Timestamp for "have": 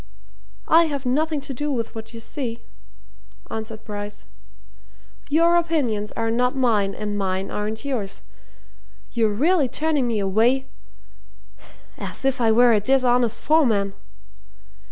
0.85-1.05